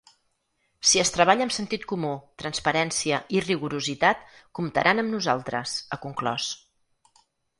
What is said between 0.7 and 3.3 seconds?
Si es treballa amb sentit comú, transparència